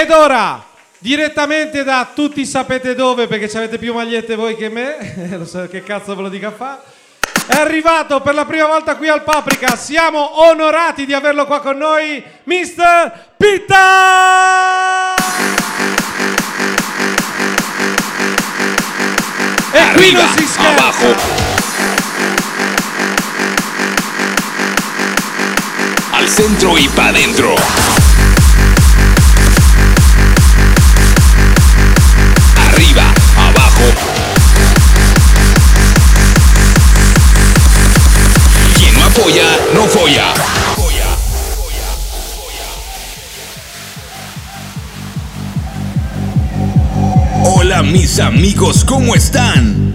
[0.00, 0.64] Ed ora,
[0.98, 5.82] direttamente da tutti sapete dove, perché avete più magliette voi che me, lo so che
[5.82, 6.80] cazzo ve lo dica fa.
[7.44, 11.78] È arrivato per la prima volta qui al Paprika, siamo onorati di averlo qua con
[11.78, 13.12] noi, Mr.
[13.36, 15.16] Pitta!
[19.72, 21.16] E qui non si scherza!
[26.12, 27.87] Al centro y pa' dentro.
[39.24, 40.32] Quien no folla.
[47.44, 49.92] Hola mis amigos, ¿cómo están?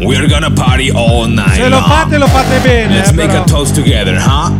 [0.00, 2.96] We're gonna party all night Se lo fate, lo fate bene.
[2.96, 3.42] Let's eh, make però.
[3.42, 4.50] a toast together, huh?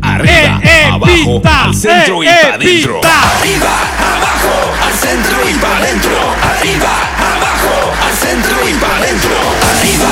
[0.00, 3.00] Arriba, Eh, eh, abajo, pita, al centro eh, y eh, pa' dentro.
[3.00, 3.08] pita.
[3.34, 4.54] Arriba, abajo,
[4.86, 6.16] al centro y pa' dentro.
[6.40, 7.74] Arriba, abajo,
[8.06, 9.36] al centro y pa' dentro.
[9.68, 10.10] Arriba,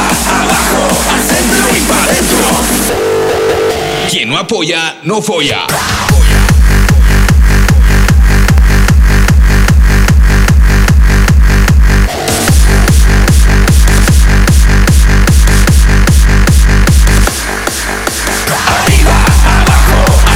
[4.16, 5.66] Quien no apoya, no folla.
[18.66, 20.26] Arriba, abajo,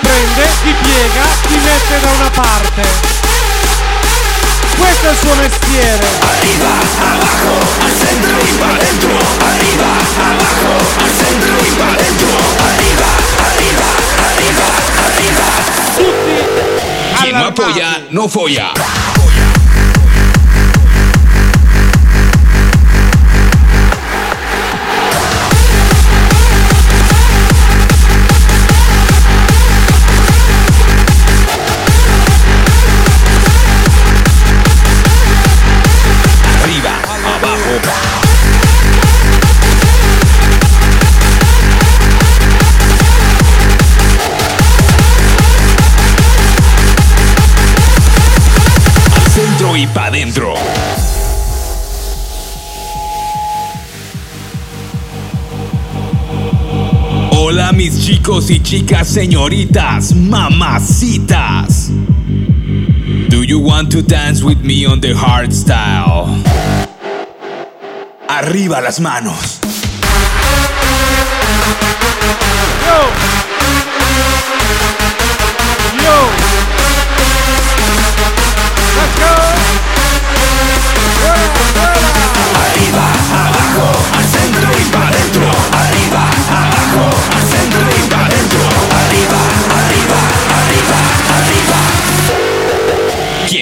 [0.00, 2.82] prende, ti piega, ti mette da una parte.
[4.78, 6.06] Questo è il suo mestiere.
[6.20, 9.18] Arriba, abajo, al centro y pa' dentro.
[9.44, 9.90] Arriba,
[10.28, 10.72] abajo,
[11.02, 12.28] al centro y pa' dentro.
[12.68, 13.08] Arriba,
[13.48, 13.86] arriba,
[14.28, 14.66] arriba,
[15.06, 15.46] arriba.
[15.96, 16.68] Tutti
[17.32, 17.60] no allarmati.
[17.60, 19.17] apoya, no folla.
[58.08, 61.90] Chicos y chicas, señoritas, mamacitas.
[63.28, 66.42] Do you want to dance with me on the hard style?
[68.26, 69.60] Arriba las manos.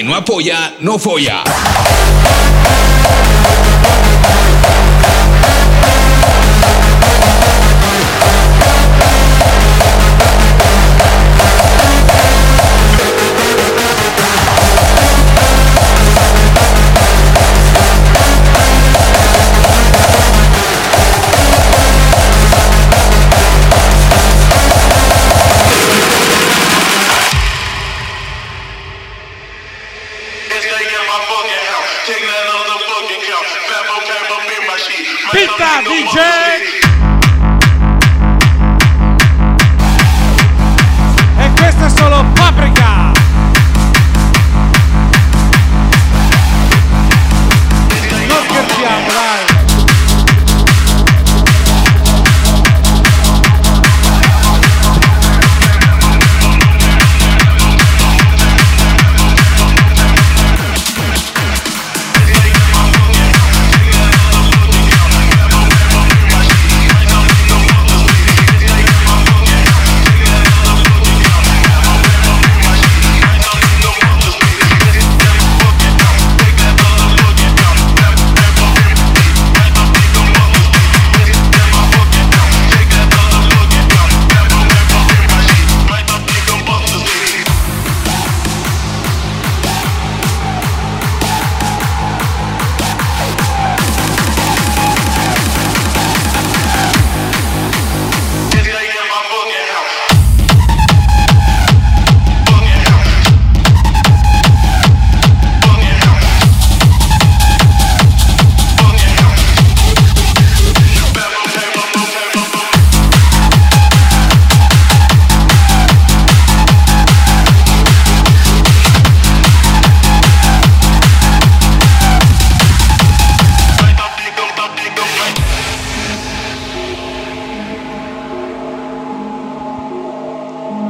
[0.07, 1.43] No apoya, no folla.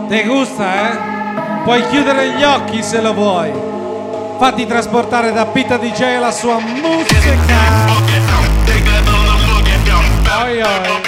[0.07, 0.97] Questa, eh?
[1.63, 3.51] Puoi chiudere gli occhi se lo vuoi.
[4.39, 7.35] Fatti trasportare da Pita DJ la sua musica.
[10.43, 11.06] Oi, oi.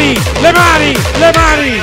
[0.00, 1.82] Mani, le mani, le mani.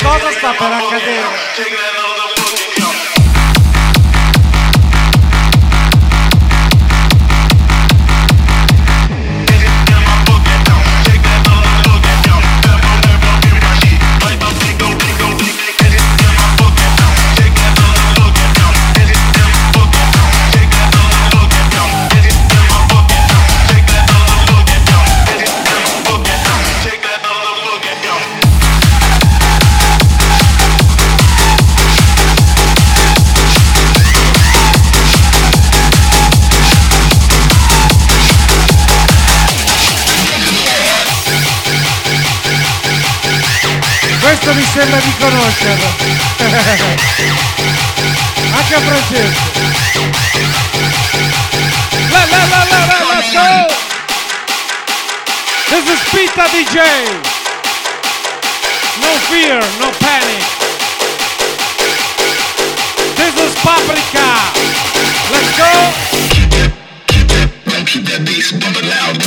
[0.00, 1.99] Qualcosa sta per accadere.
[44.50, 45.86] Questo mi sembra di conoscerlo.
[48.56, 49.40] Anche a Francesco.
[52.10, 53.68] La la la la la, let's go!
[55.68, 56.78] This is Pita DJ.
[59.00, 60.44] No fear, no panic.
[63.14, 64.50] This is Paprika.
[65.30, 65.92] Let's go!
[67.86, 69.22] Keep that bass bumping loud.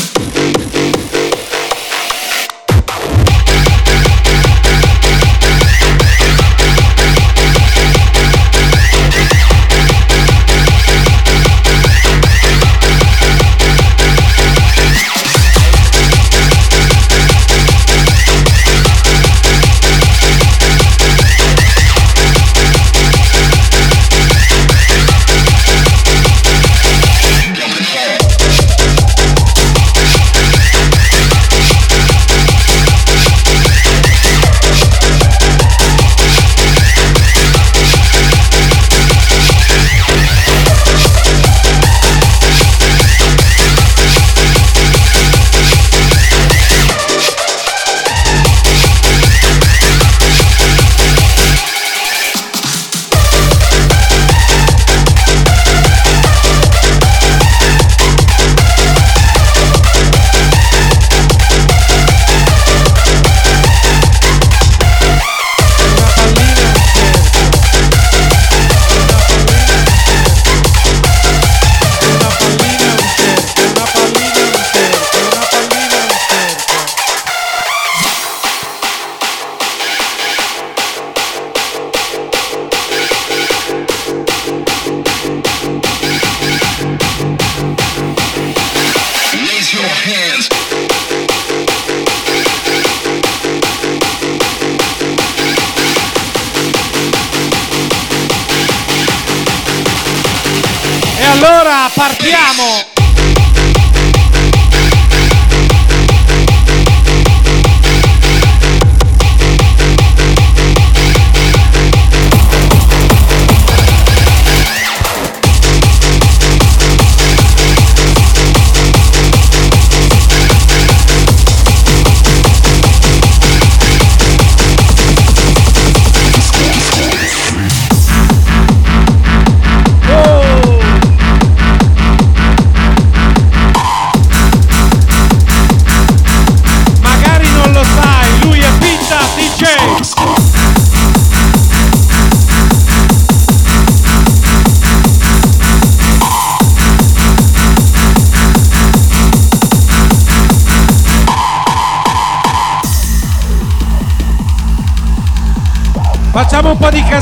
[101.43, 102.92] Allora partiamo!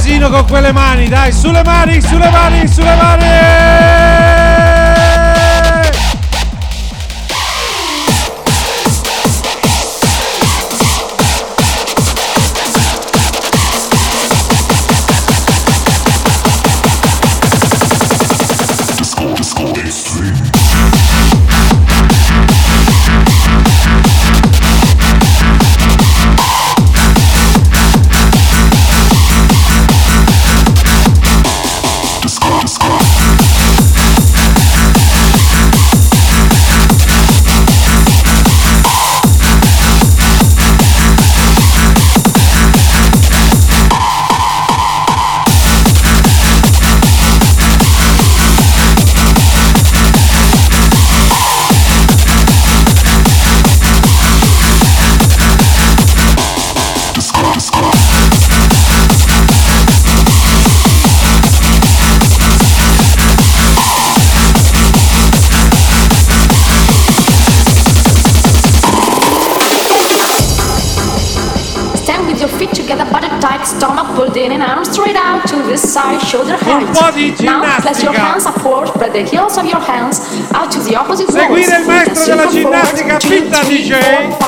[0.01, 4.30] Casino con quelle mani, dai, sulle mani, sulle mani, sulle mani!
[83.71, 84.40] DJ.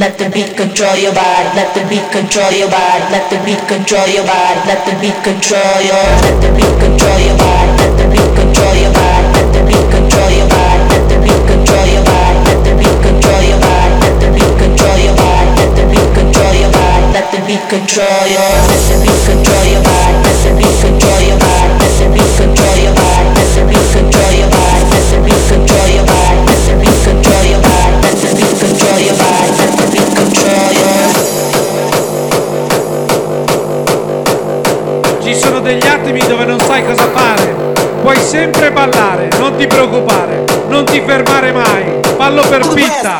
[0.00, 3.60] Let the beat control your body, let the beat control your body, let the beat
[3.68, 5.92] control your body, let the beat control your,
[6.24, 9.86] let the beat control your body, let the beat control your body, let the beat
[9.92, 13.92] control your body, let the beat control your body, let the beat control your body,
[14.00, 17.64] let the beat control your body, let the beat control your body, let the beat
[17.68, 21.92] control your, let the beat control your body, let the beat control your body, let
[22.00, 25.88] the beat control your body, let the beat control your body, let the beat control
[25.92, 29.79] your body, let the beat control your body, let the beat control your body,
[35.40, 37.54] sono degli attimi dove non sai cosa fare.
[38.02, 41.98] Puoi sempre ballare, non ti preoccupare, non ti fermare mai.
[42.16, 43.16] Ballo per fitta.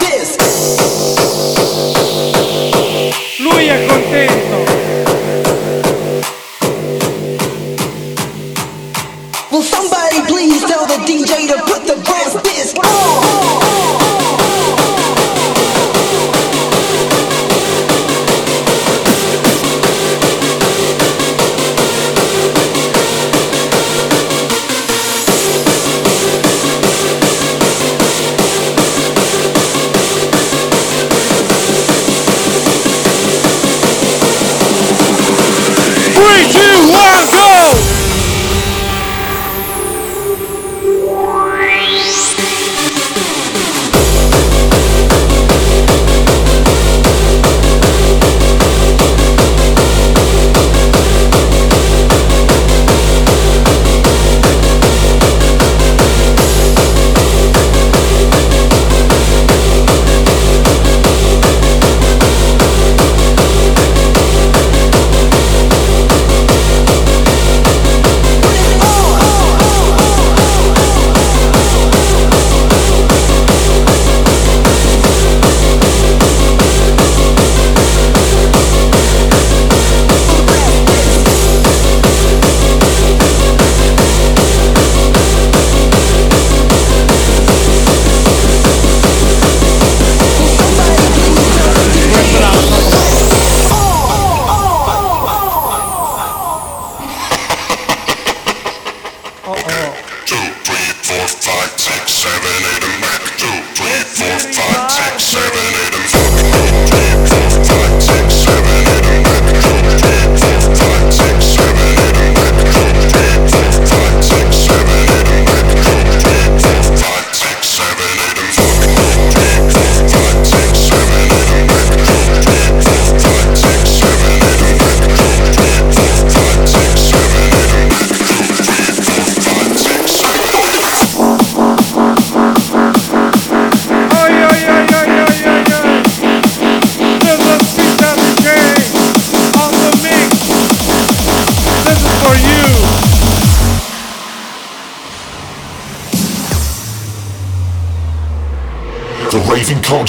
[3.38, 4.69] Lui è contento.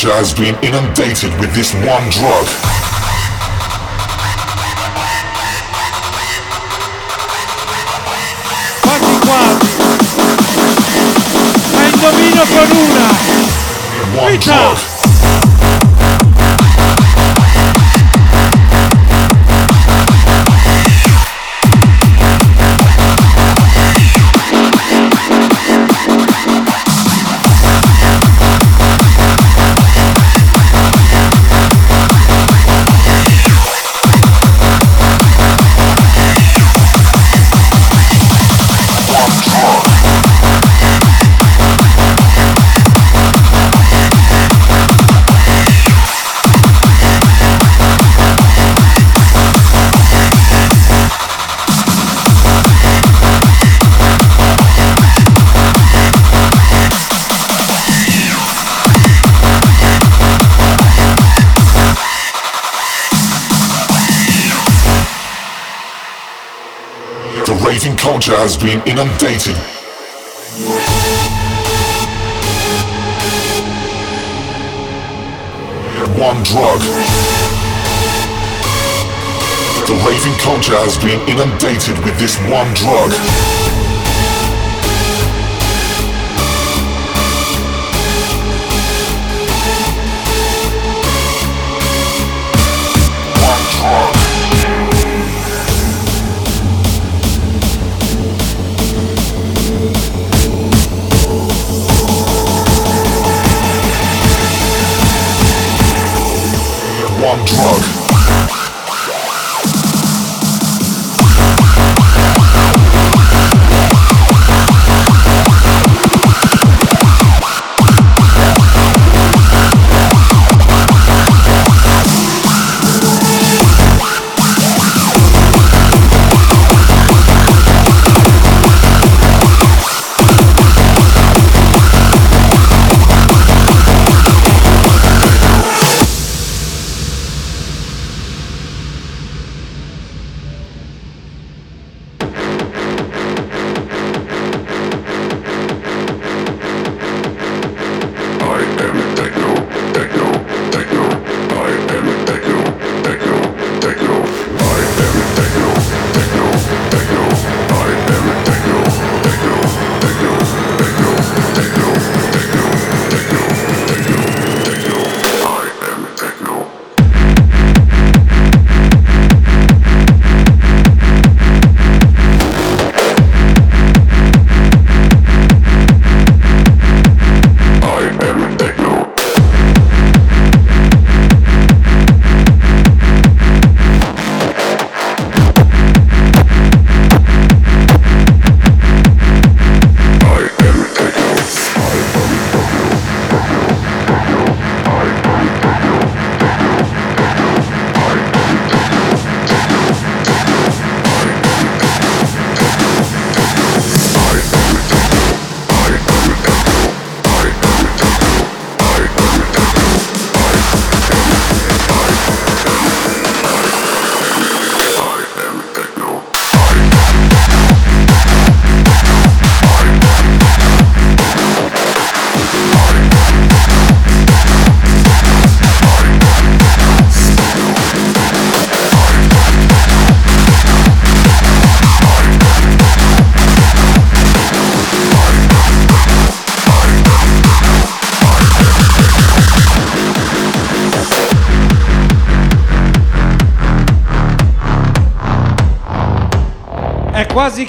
[0.02, 2.48] culture has been inundated with this one drug.
[12.72, 13.08] Una.
[14.18, 14.90] One drug.
[68.41, 69.56] has been inundated.
[76.17, 76.82] One drug.
[79.86, 83.81] The raving culture has been inundated with this one drug.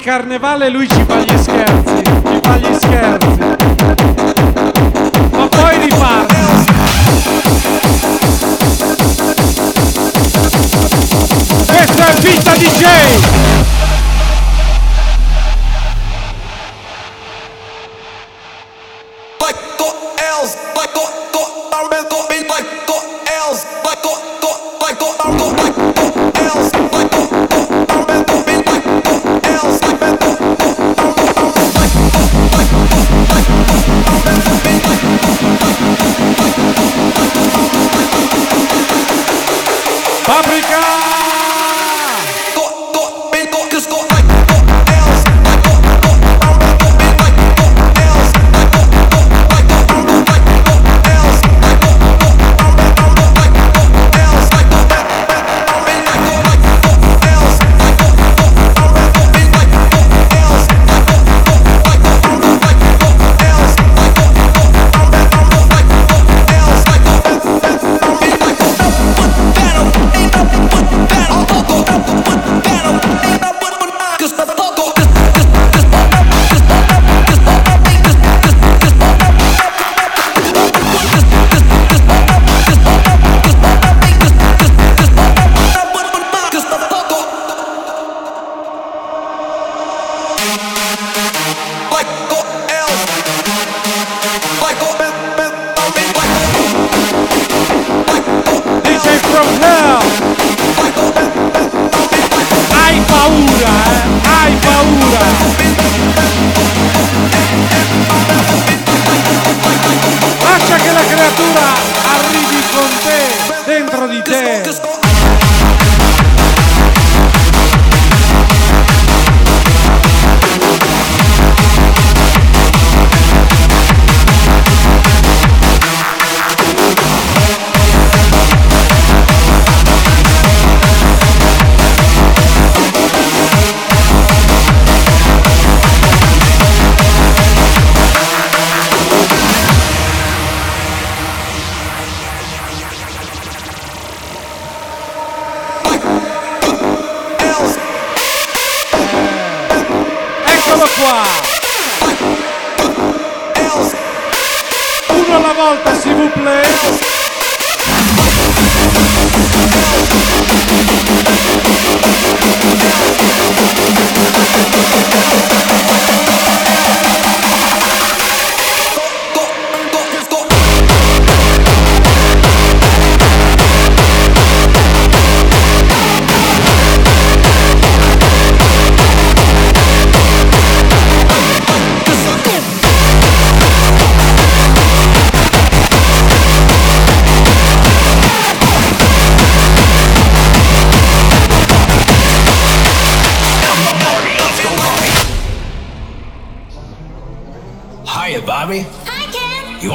[0.03, 1.32] carnevale lui ci paglia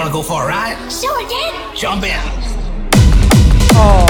[0.08, 0.90] wanna go for a ride?
[0.90, 1.76] Sure, Dad.
[1.76, 2.12] Jump in.
[3.74, 4.06] Oh.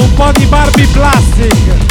[0.00, 1.87] Un po' di Barbie Plastic.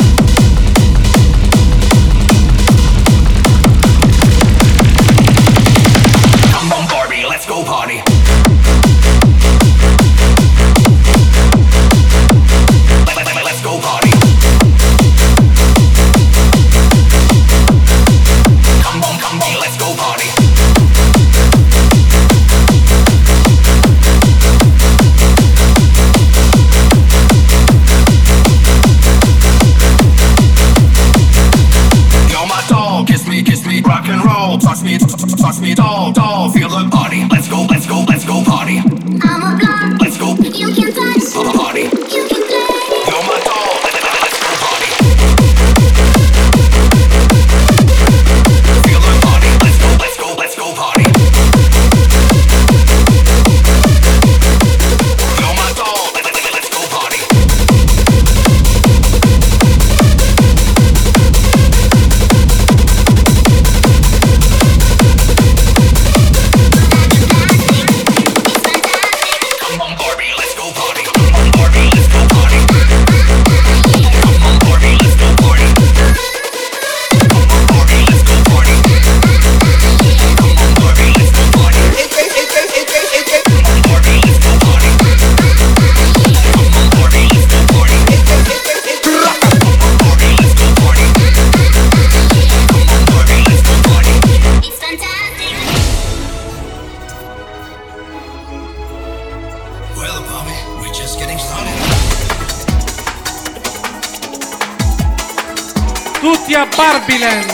[106.78, 107.52] Barbieland.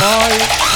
[0.00, 0.69] Ma.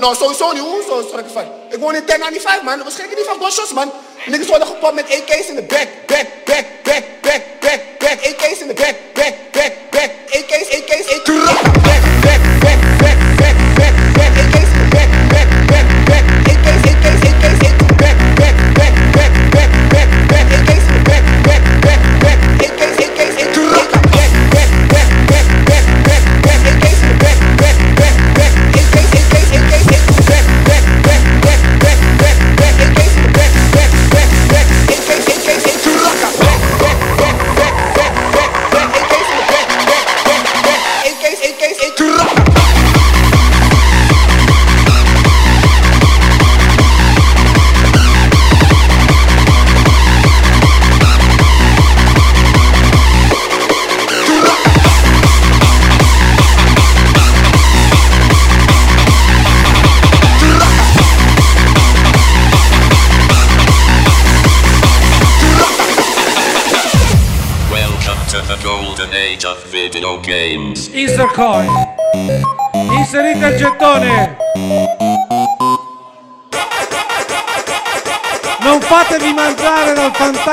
[0.00, 0.62] Nou, sowieso niet.
[0.62, 1.44] Hoe zo'n ik van?
[1.68, 2.84] Ik woon in 1095, man.
[2.84, 3.92] We schrikken niet van bosjes man.
[4.26, 5.88] Niks worden gepopt met AK's in de back.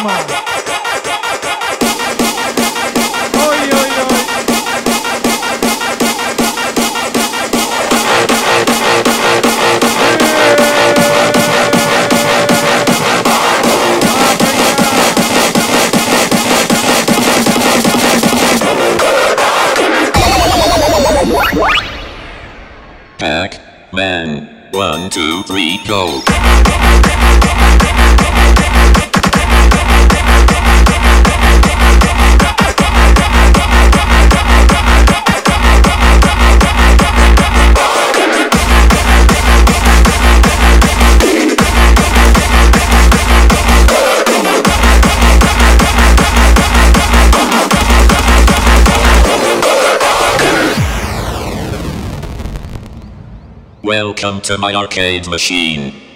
[23.19, 24.71] Pac-Man.
[24.73, 26.38] One, two, three, go.
[53.89, 56.08] Welcome to my arcade machine.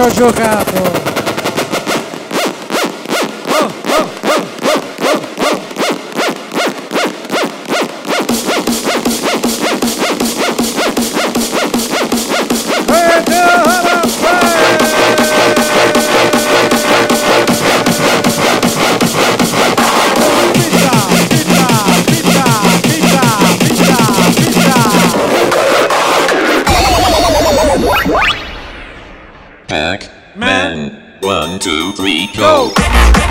[0.00, 0.89] Ótima jogada!
[29.70, 31.00] Pack Man.
[31.20, 32.72] One, two, three, go.
[32.74, 33.29] go.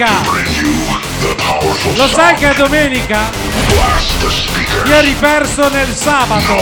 [0.00, 0.08] domenica!
[1.96, 3.30] Lo sai che è domenica?
[4.86, 6.56] Ieri perso nel sabato!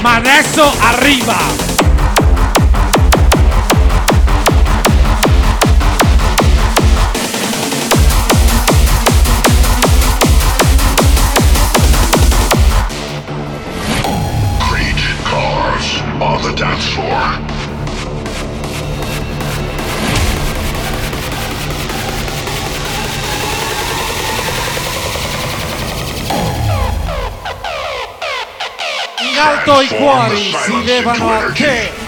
[0.00, 1.63] Ma adesso arriva!
[29.64, 32.03] Alto i cuori si levano a te.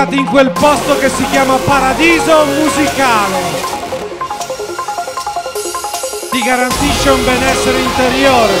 [0.00, 3.38] Entrati in quel posto che si chiama Paradiso Musicale.
[6.30, 8.54] Ti garantisce un benessere interiore.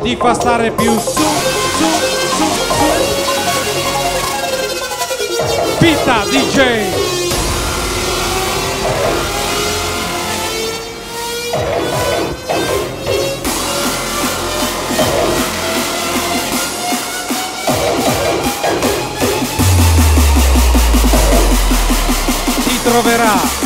[0.00, 1.22] Ti fa stare più su,
[1.76, 1.90] su,
[2.36, 2.46] su,
[2.78, 2.86] su.
[5.76, 7.01] Pita DJ.
[22.82, 23.61] Troverà.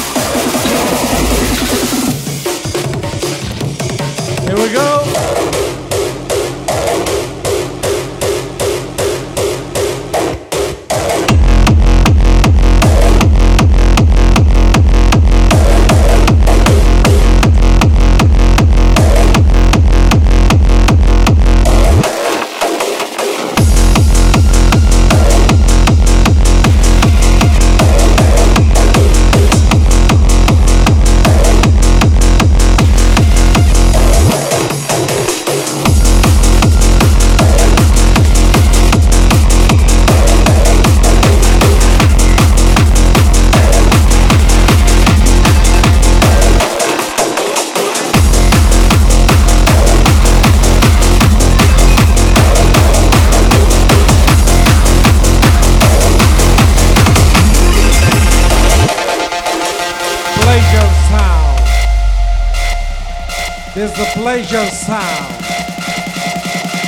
[63.76, 65.34] There's the pleasure sound.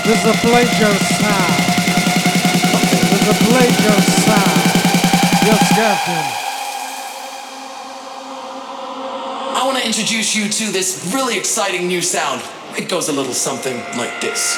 [0.06, 1.62] There's a pleasure sound.
[3.10, 4.62] There's a pleasure sound.
[5.44, 6.26] Yes, Captain.
[9.54, 12.40] I want to introduce you to this really exciting new sound.
[12.78, 14.56] It goes a little something like this.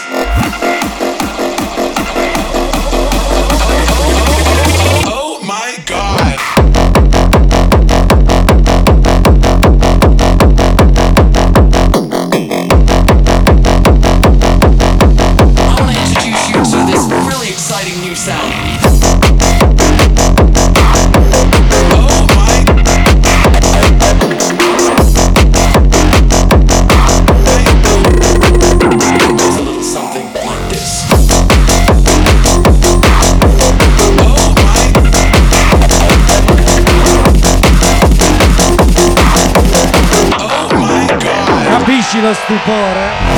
[42.35, 43.30] Stupore?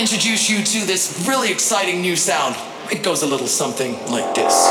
[0.00, 2.56] introduce you to this really exciting new sound.
[2.90, 4.70] It goes a little something like this.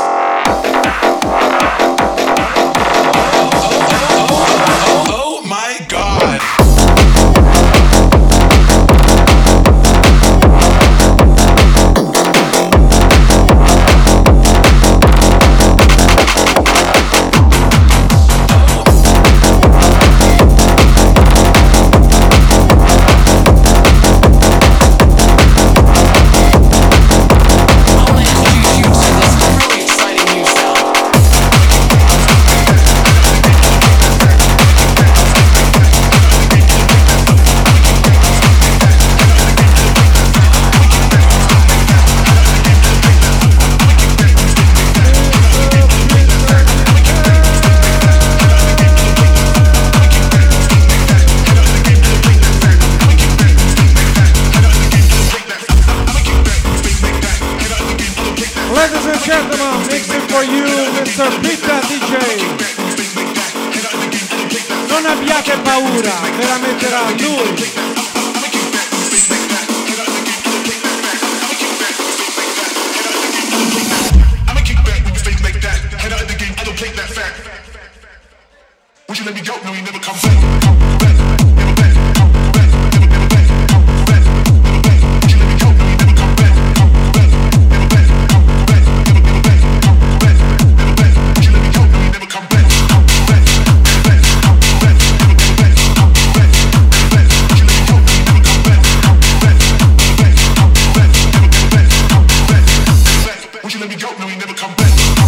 [103.80, 105.19] Let me go, no, he never come back.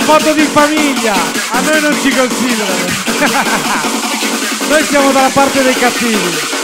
[0.00, 1.14] foto di famiglia.
[1.50, 2.86] A noi non ci considerano.
[4.68, 6.54] noi siamo dalla parte dei cattivi.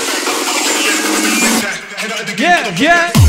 [2.37, 3.22] Yeah, yeah.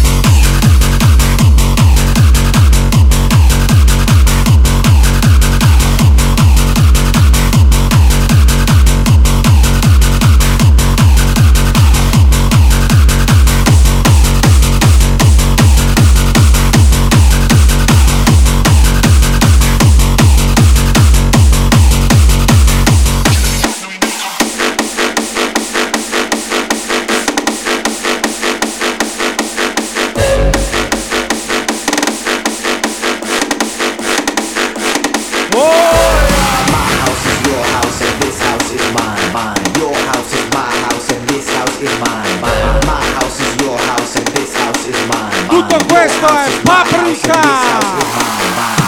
[46.06, 48.83] Здравствуй, паприка!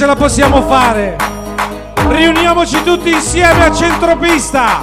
[0.00, 1.14] ce la possiamo fare.
[2.08, 4.80] Riuniamoci tutti insieme a centropista.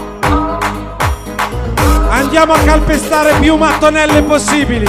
[2.07, 4.87] Andiamo a calpestare più mattonelle possibili.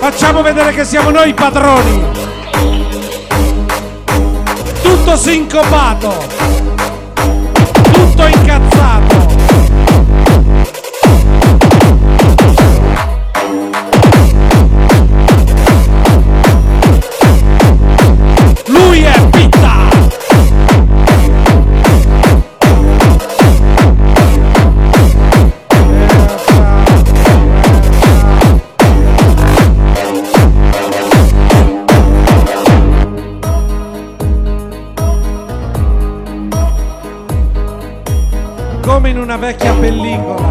[0.00, 2.06] Facciamo vedere che siamo noi i padroni.
[4.82, 6.24] Tutto sincopato.
[7.92, 9.07] Tutto incazzato.
[39.38, 40.47] vecchia é pellicola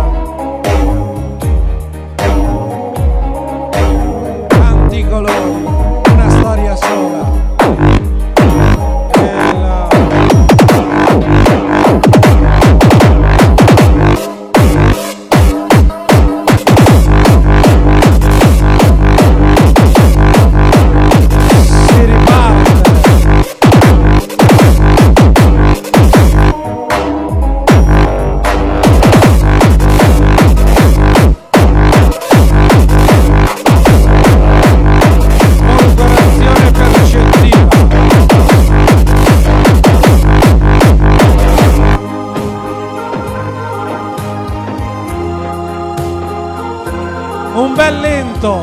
[47.68, 48.61] un bel lento.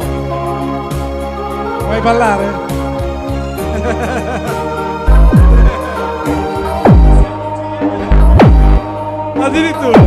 [1.87, 2.63] Vuoi ballare?
[9.45, 10.01] addirittura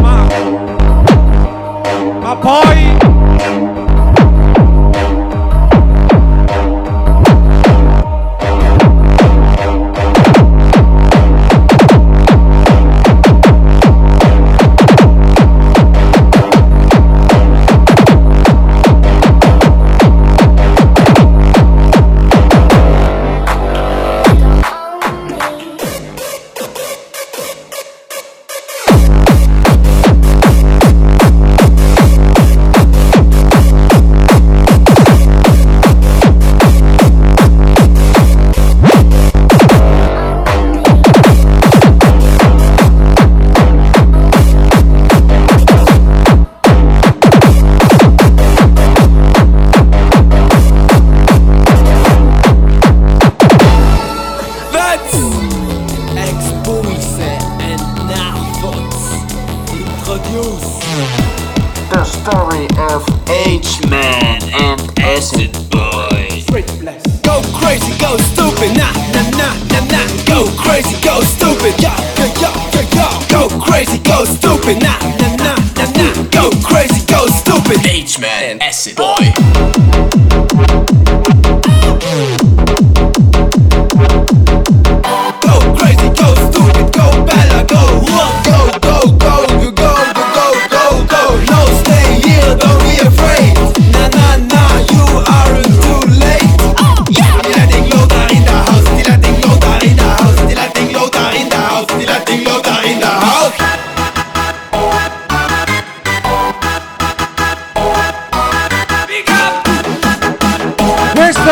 [0.00, 0.26] ma
[2.20, 2.93] ma poi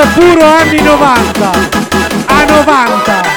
[0.06, 1.52] puro anni 90
[2.26, 3.31] a 90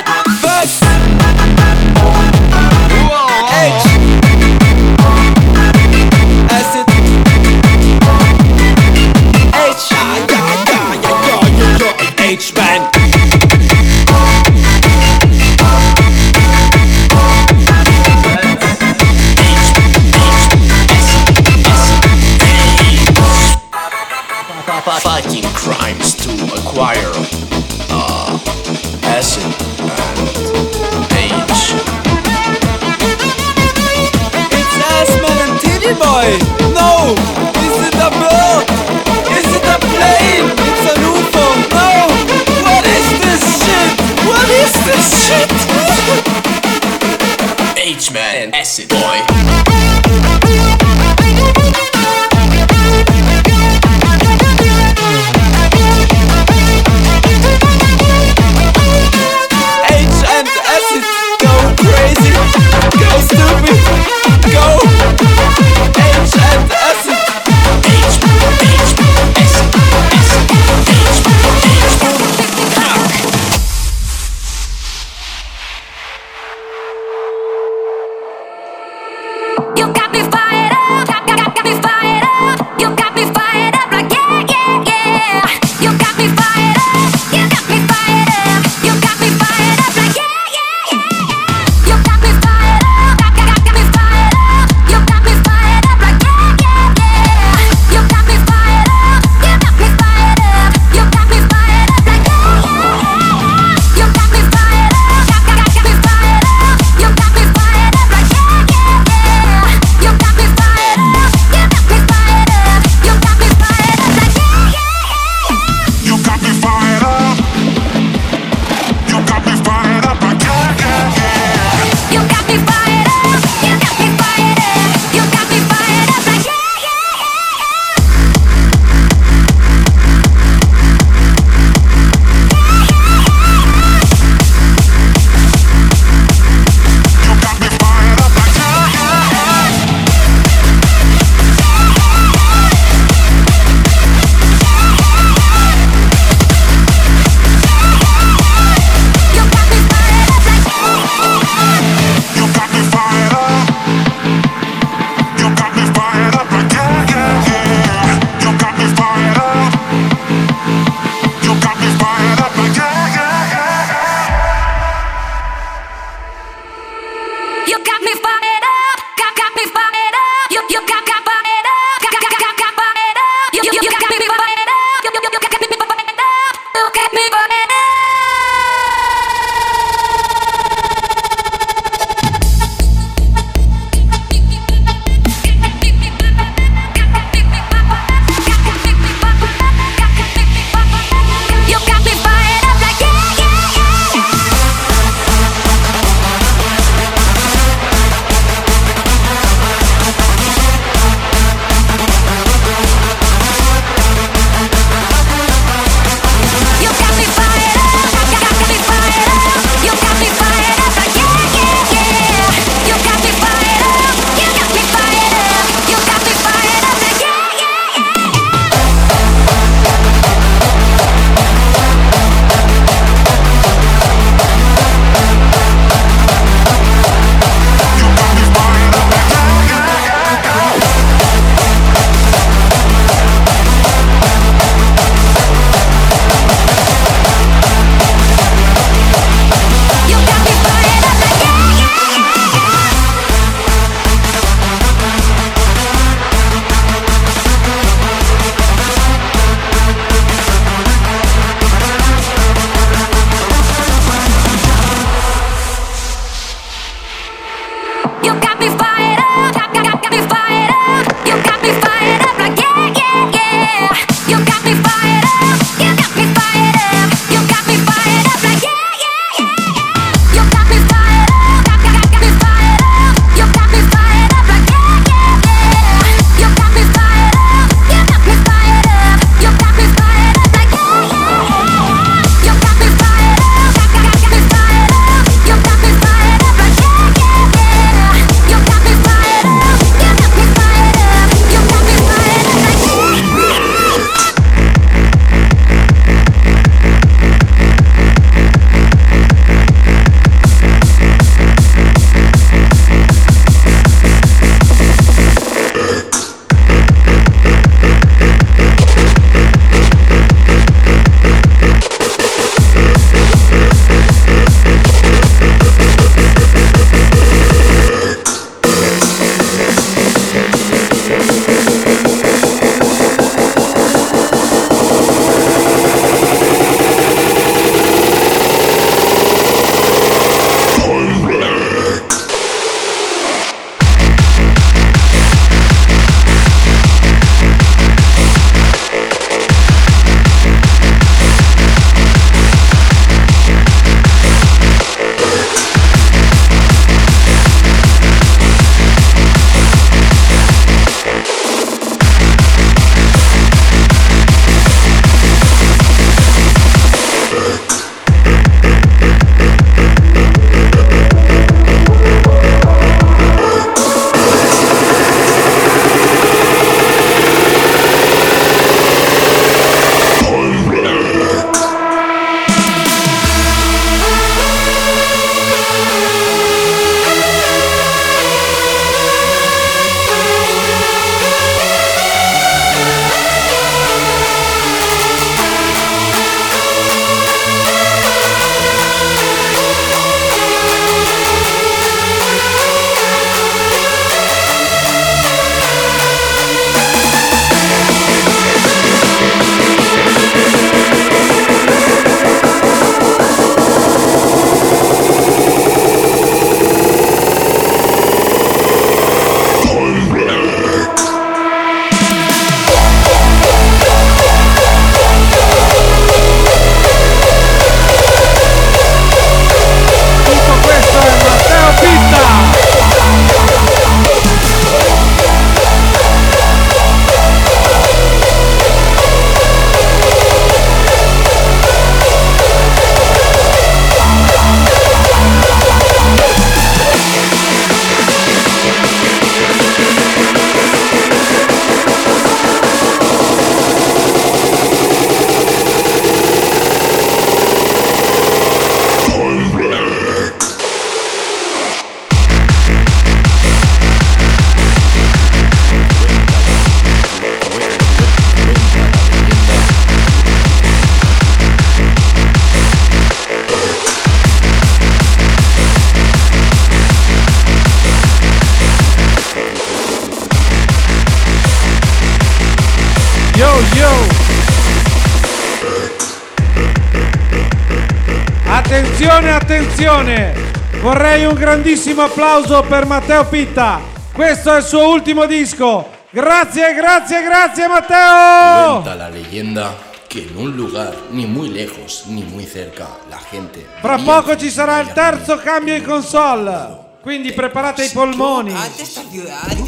[481.35, 483.79] grandissimo applauso per Matteo Pitta.
[484.11, 485.89] Questo è il suo ultimo disco.
[486.09, 488.81] Grazie, grazie, grazie Matteo!
[488.81, 489.75] Cuenta la leyenda
[490.07, 493.65] que en un lugar ni muy lejos ni muy cerca la gente.
[493.81, 496.83] Fra poco ci sarà il terzo cambio in console.
[497.01, 498.53] Quindi preparate i polmoni.
[498.77, 499.64] esta ciudad,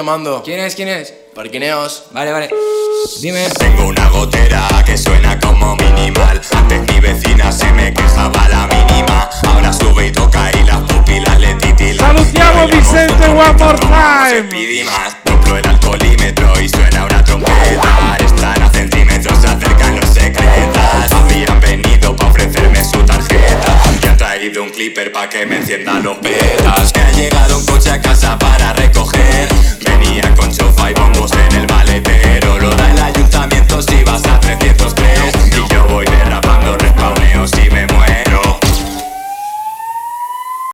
[0.00, 0.42] llamando.
[0.42, 0.74] ¿Quién es?
[0.74, 1.12] ¿Quién es?
[1.34, 2.04] Parquineos.
[2.12, 2.48] Vale, vale.
[3.20, 3.46] Dime.
[3.50, 6.40] Tengo una gotera que suena como minimal.
[6.52, 9.28] Antes mi vecina se me quejaba la mínima.
[9.46, 12.16] Ahora sube y toca y las pupilas le titilan.
[12.16, 14.86] Salutiamo Vicente one more Se time.
[15.26, 18.16] Soplo el alcoholímetro y suena una trompeta.
[18.24, 21.12] Están a centímetros, se acercan los secretas.
[21.12, 23.82] Habían venido pa' ofrecerme su tarjeta.
[24.02, 26.90] Y han traído un clipper pa' que me encienda los petas.
[26.94, 27.66] Me ha llegado un
[30.36, 32.58] con sofá y bombos en el maletero.
[32.58, 36.49] Lo da el ayuntamiento si vas a 303 Y yo voy de rapa